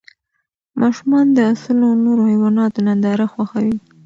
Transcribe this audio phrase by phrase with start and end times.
[0.81, 3.77] ماشومان د اسونو او نورو حیواناتو ننداره خوښوي.